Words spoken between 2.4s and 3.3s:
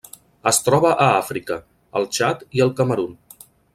i el Camerun.